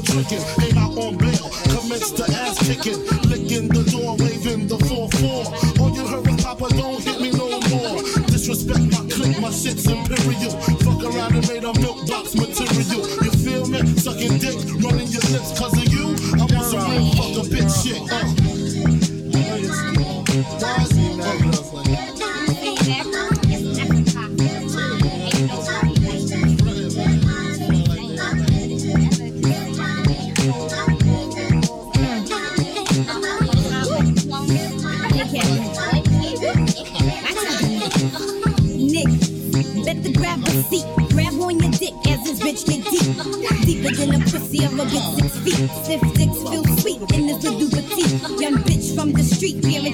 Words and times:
For 0.00 0.12
tricking. 0.12 0.44
Ain't 0.60 0.76
out 0.76 0.96
on 0.98 1.16
bail, 1.16 1.50
commence 1.70 2.10
to 2.12 2.24
ass 2.24 2.58
kicking. 2.66 3.25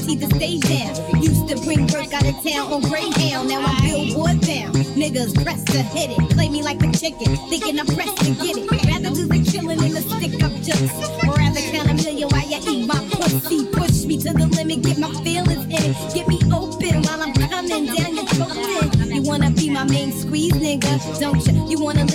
Guaranteed 0.02 0.28
to 0.28 0.36
stay 0.36 0.58
down. 0.58 1.22
Used 1.22 1.48
to 1.48 1.56
bring 1.64 1.86
work 1.88 2.12
out 2.12 2.26
of 2.26 2.34
town 2.42 2.72
on 2.72 2.80
Greyhound. 2.82 3.48
Now 3.48 3.62
I'm 3.62 3.82
billboard 3.82 4.40
bound. 4.40 4.74
Niggas 4.96 5.42
pressed 5.42 5.66
to 5.68 5.82
hit 5.82 6.10
it. 6.10 6.30
Play 6.30 6.48
me 6.48 6.62
like 6.62 6.82
a 6.82 6.90
chicken, 6.92 7.36
thinking 7.48 7.78
I'm 7.78 7.86
pressed 7.86 8.16
to 8.18 8.30
get 8.32 8.56
it. 8.56 8.70
Rather 8.70 9.14
do 9.14 9.26
the 9.26 9.50
killing 9.50 9.78
than 9.78 9.92
the 9.92 10.02
stick 10.02 10.42
up 10.42 10.52
jokes. 10.62 10.94
Or 11.26 11.34
rather 11.34 11.60
count 11.60 11.91
a 11.91 11.94
million 11.94 12.28
while 12.28 12.48
you 12.48 12.58
eat 12.68 12.86
my 12.86 12.98
pussy. 13.12 13.66
Push 13.72 14.04
me 14.04 14.18
to 14.18 14.32
the 14.32 14.46
limit, 14.46 14.82
get 14.82 14.98
my 14.98 15.10
feelings 15.22 15.64
in 15.66 15.72
it. 15.72 16.14
Get 16.14 16.28
me 16.28 16.38
open 16.52 17.02
while 17.02 17.22
I'm 17.22 17.34
coming 17.34 17.86
down 17.86 18.14
your 18.14 18.26
throat. 18.26 19.08
You 19.12 19.22
wanna 19.22 19.50
be 19.50 19.70
my 19.70 19.84
main 19.84 20.12
squeeze, 20.12 20.54
nigga? 20.54 21.20
Don't 21.20 21.46
you? 21.46 21.68
You 21.68 21.82
wanna 21.82 22.06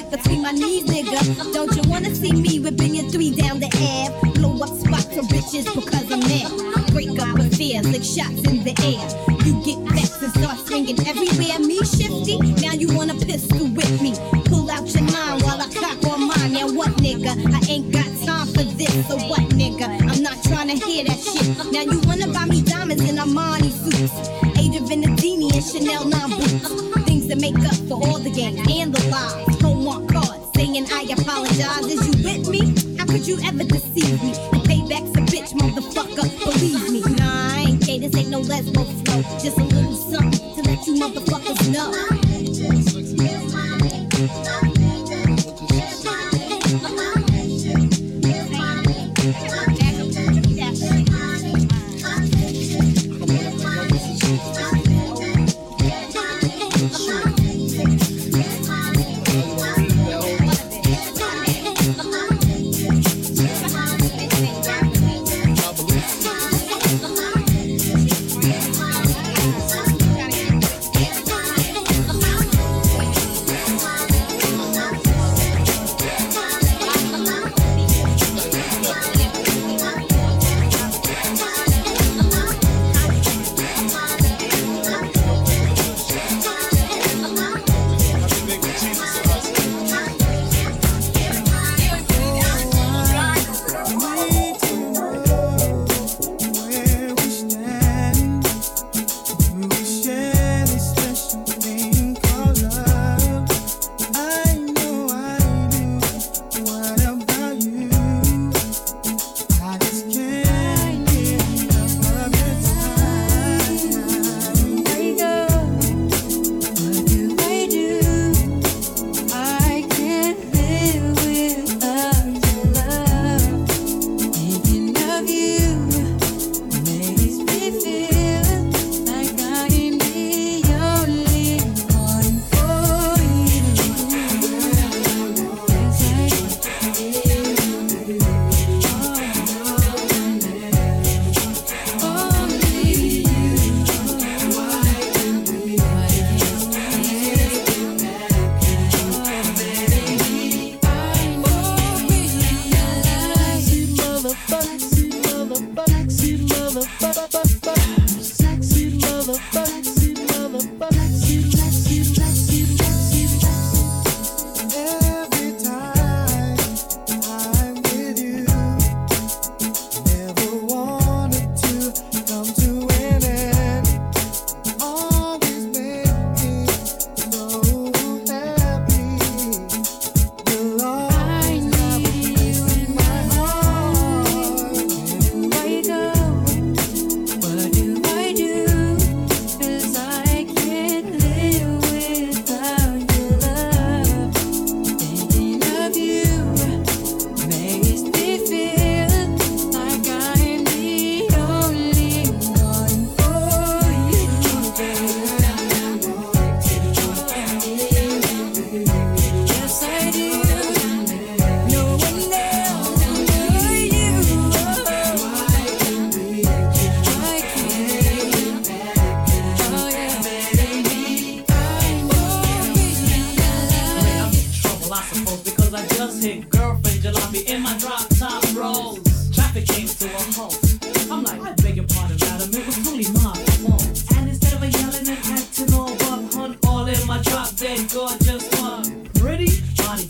and 10.77 10.88
swinging 10.88 11.07
everywhere. 11.07 11.59
Me 11.59 11.77
shifty, 11.83 12.38
now 12.61 12.73
you 12.73 12.93
wanna 12.95 13.13
pistol 13.13 13.67
with 13.67 14.01
me. 14.01 14.13
Pull 14.45 14.69
out 14.69 14.88
your 14.93 15.03
nine 15.03 15.41
while 15.41 15.61
I 15.61 15.67
cock 15.73 16.03
on 16.11 16.27
mine. 16.27 16.53
Now 16.53 16.67
what, 16.67 16.91
nigga? 16.97 17.33
I 17.53 17.71
ain't 17.71 17.91
got 17.91 18.05
time 18.25 18.47
for 18.47 18.63
this. 18.63 19.07
So 19.07 19.17
what, 19.27 19.41
nigga? 19.51 19.88
I'm 19.88 20.21
not 20.21 20.43
trying 20.43 20.69
to 20.69 20.85
hear 20.85 21.03
that 21.05 21.19
shit. 21.19 21.71
Now 21.71 21.81
you 21.81 21.99
wanna 22.05 22.31
buy 22.31 22.45
me 22.45 22.61
diamonds 22.61 23.03
in 23.09 23.15
Armani 23.17 23.71
suits. 23.71 24.13
Adrienne 24.57 24.85
Vittadini 24.88 25.53
and 25.53 25.65
Chanel 25.65 26.05
9 26.05 26.29
boots. 26.29 27.03
Things 27.05 27.27
that 27.27 27.39
make 27.39 27.57
up 27.59 27.75
for 27.88 27.95
all 28.05 28.19
the 28.19 28.31
games 28.31 28.59
and 28.69 28.94
the 28.94 29.07
lies. 29.09 29.61
Hallmark 29.61 30.07
cards 30.09 30.47
saying 30.55 30.88
I 30.91 31.07
apologize. 31.17 31.85
Is 31.85 32.05
you 32.07 32.23
with 32.23 32.49
me? 32.49 32.97
How 32.97 33.05
could 33.05 33.25
you 33.27 33.38
ever 33.44 33.63
deceive 33.63 34.21
me? 34.23 34.31
The 34.53 34.61
payback's 34.69 35.13
a 35.17 35.21
bitch, 35.31 35.53
motherfucker. 35.53 36.27
Believe 36.45 36.91
me. 36.91 37.01
Nah, 37.15 37.55
I 37.55 37.65
ain't 37.69 37.85
gay. 37.85 37.99
This 37.99 38.15
ain't 38.15 38.29
no 38.29 38.41
lesbo 38.41 38.83
flow. 39.05 39.21
Just 39.39 39.57
a 39.57 39.66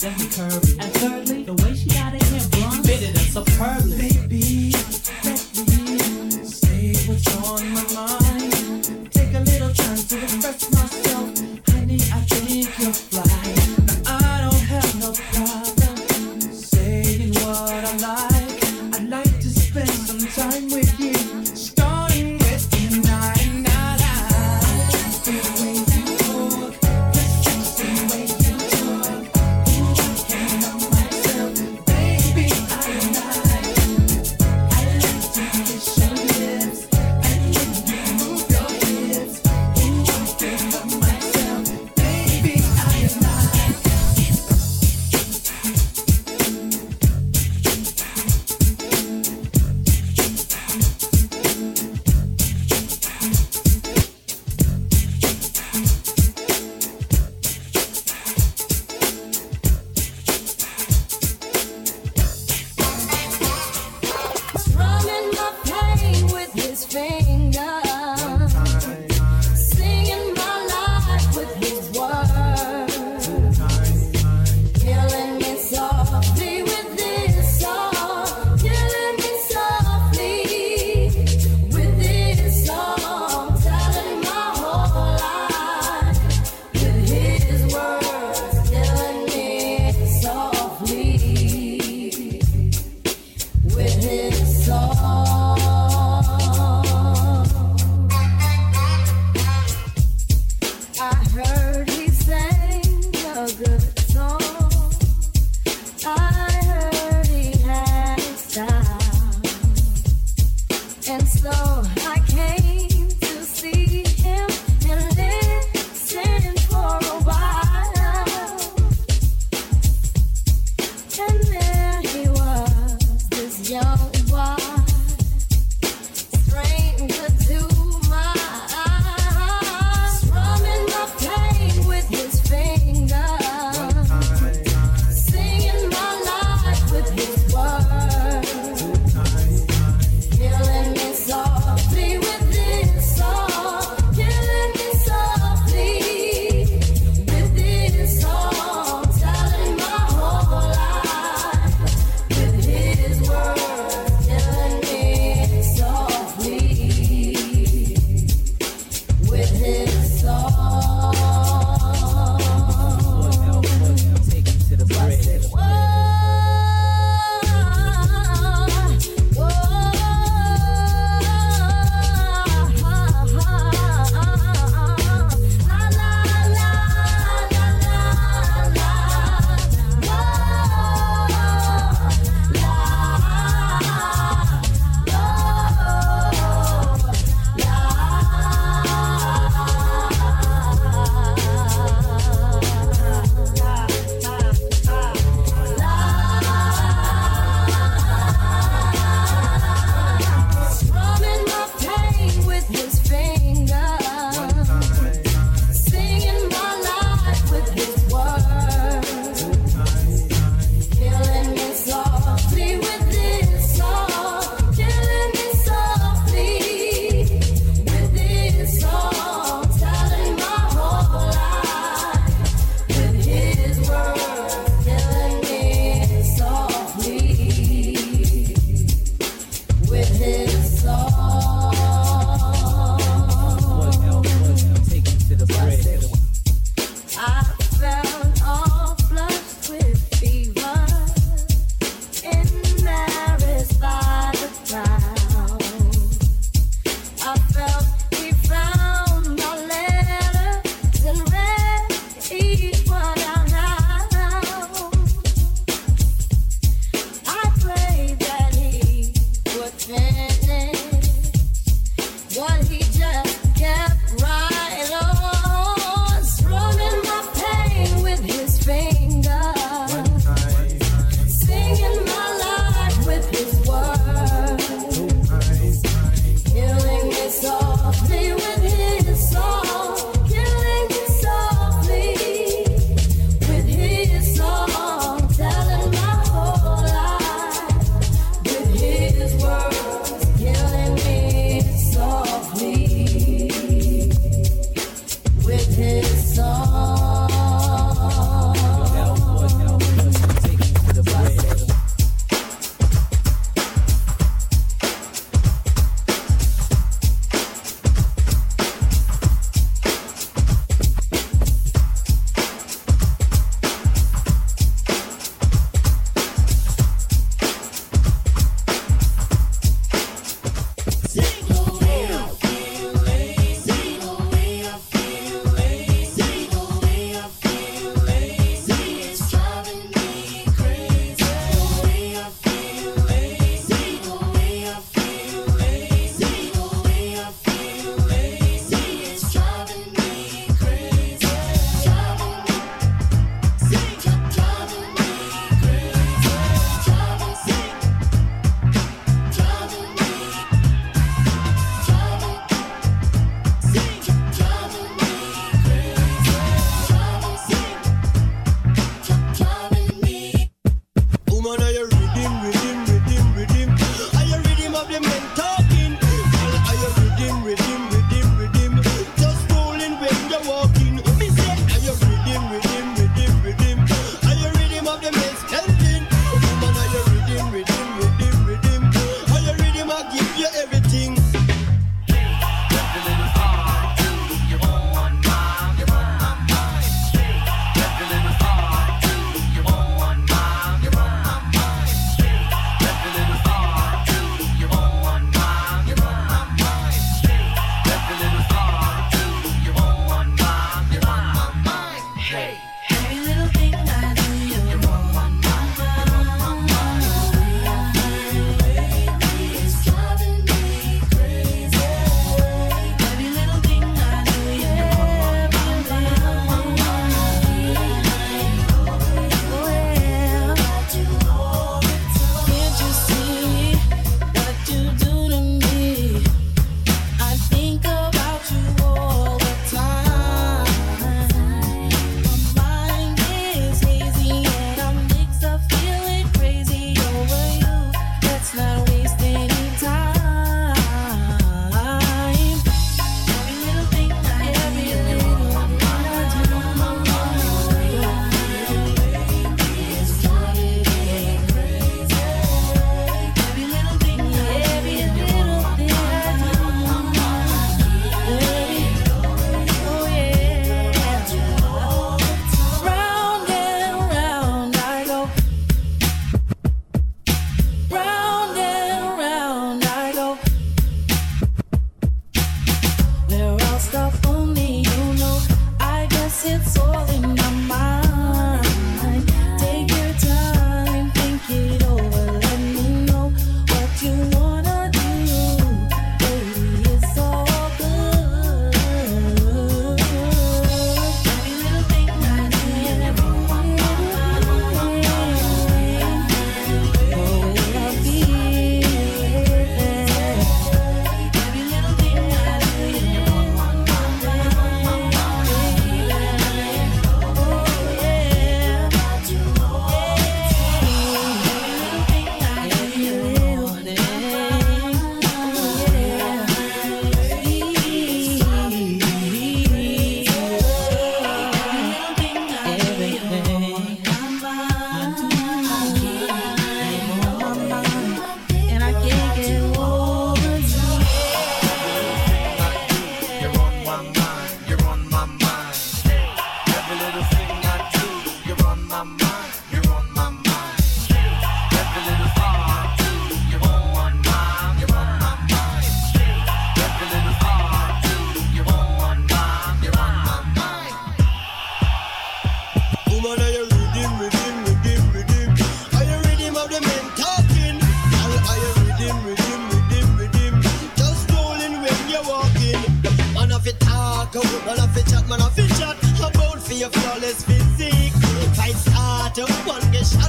and 0.04 0.14
curvy. 0.16 0.78
And 0.80 0.94
thirdly, 0.94 1.44
the 1.44 1.54
way 1.54 1.76
she 1.76 1.90
got 1.90 2.14
it 2.14 2.22
hair 2.24 2.48
blonde 2.52 2.86
fitted 2.86 3.16
us 3.16 3.34
superb. 3.34 3.77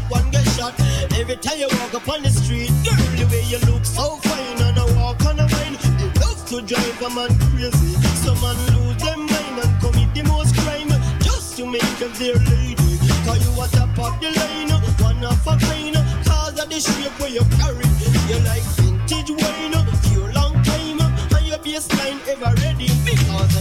One 0.09 0.31
get 0.31 0.47
shot. 0.57 0.75
Every 1.15 1.37
time 1.37 1.59
you 1.59 1.69
walk 1.81 1.95
up 1.95 2.09
on 2.09 2.23
the 2.23 2.31
street, 2.31 2.73
girl, 2.85 2.97
the 3.17 3.25
way 3.31 3.43
you 3.49 3.59
look 3.71 3.85
so 3.85 4.17
fine 4.25 4.61
and 4.62 4.79
I 4.79 4.85
walk 4.97 5.25
on 5.27 5.38
a 5.38 5.47
wine. 5.47 5.77
You 6.00 6.09
love 6.21 6.41
to 6.49 6.62
drive 6.62 7.03
a 7.03 7.11
man 7.11 7.33
crazy. 7.53 7.95
Some 8.25 8.41
man 8.41 8.57
lose 8.73 8.97
them 9.03 9.21
mind 9.27 9.57
and 9.62 9.73
commit 9.81 10.11
the 10.15 10.23
most 10.25 10.57
crime 10.57 10.88
just 11.21 11.57
to 11.59 11.67
make 11.67 11.93
them 12.00 12.12
their 12.17 12.37
lady. 12.37 12.99
Cause 13.25 13.41
you 13.45 13.53
a 13.62 13.67
top 13.69 13.99
of 13.99 14.15
the 14.21 14.31
line, 14.33 14.73
one 15.00 15.25
of 15.25 15.47
a 15.47 15.55
kind. 15.57 15.97
Cause 16.25 16.59
of 16.59 16.69
the 16.69 16.81
shape 16.81 17.15
where 17.21 17.31
you 17.31 17.45
carry. 17.61 17.87
You 18.29 18.38
like 18.49 18.65
vintage 18.81 19.31
wine, 19.31 19.77
pure 20.09 20.33
long 20.33 20.55
time, 20.62 21.00
and 21.00 21.47
your 21.47 21.59
baseline 21.59 22.19
ever 22.29 22.53
ready. 22.62 22.88
Because 23.05 23.58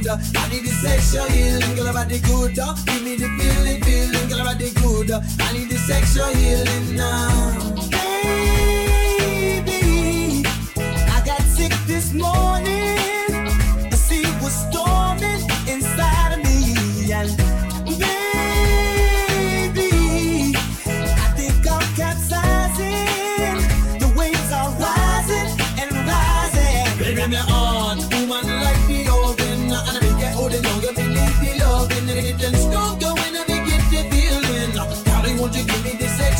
good. 0.00 0.08
I 0.08 0.48
need 0.48 0.64
the 0.64 0.70
sexual 0.70 1.26
healing, 1.26 1.76
girl, 1.76 1.88
about 1.88 2.08
the 2.08 2.18
good. 2.20 2.54
Give 2.54 3.02
me 3.02 3.16
the 3.16 3.28
feeling, 3.38 3.82
feeling, 3.82 4.28
girl, 4.28 4.40
about 4.40 4.58
the 4.58 4.70
good. 4.80 5.10
I 5.10 5.52
need 5.52 5.68
the 5.70 5.78
sexual 5.78 6.26
healing 6.34 6.96
now. 6.96 7.70
Baby, 9.62 10.44
I 10.86 11.22
got 11.24 11.40
sick 11.42 11.72
this 11.86 12.12
morning. 12.12 12.83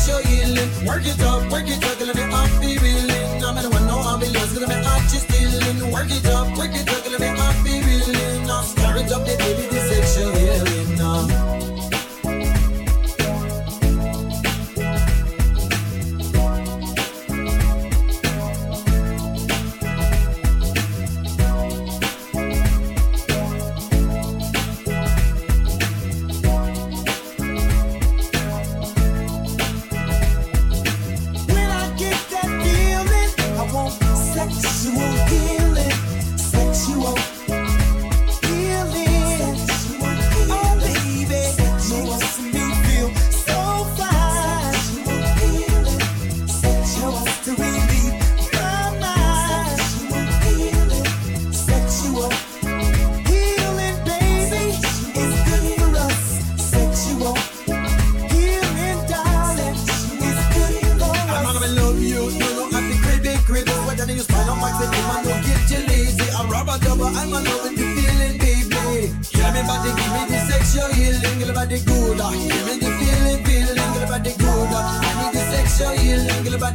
show. 0.05 0.21
Work 0.85 1.05
it 1.05 1.19
up, 1.21 1.51
work 1.51 1.67
it 1.67 1.83
up, 1.83 1.97
till 1.97 2.09
I 2.09 2.13
be 2.13 2.21
off 2.21 2.53
the 2.61 2.77
reeling. 2.77 3.43
I'm 3.43 3.57
in 3.57 3.63
the 3.63 3.69
one, 3.69 3.87
no 3.87 3.97
ambulance, 3.99 4.53
till 4.53 4.63
I'm 4.63 4.71
at. 4.71 4.85
Work 5.91 6.11
it 6.11 6.25
up, 6.27 6.57
work 6.57 6.73
it 6.73 6.89
up. 6.89 7.04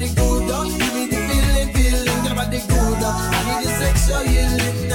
body 0.01 0.15
good, 0.15 0.79
give 0.79 0.95
me 0.95 1.07
the 1.07 1.17
feeling, 1.17 1.73
feeling. 1.75 2.25
Your 2.25 2.35
body 2.35 2.61
good, 2.69 3.05
I 3.05 3.45
need 3.45 3.67
the 3.67 3.73
sexual 3.79 4.21
healing. 4.21 4.90